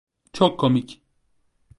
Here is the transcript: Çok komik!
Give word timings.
Çok 0.33 0.59
komik! 0.59 1.01